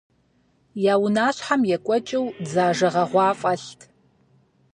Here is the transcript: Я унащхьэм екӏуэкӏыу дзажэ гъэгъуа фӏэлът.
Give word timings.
Я 0.91 0.93
унащхьэм 1.03 1.61
екӏуэкӏыу 1.75 2.25
дзажэ 2.45 2.87
гъэгъуа 2.93 3.27
фӏэлът. 3.39 3.81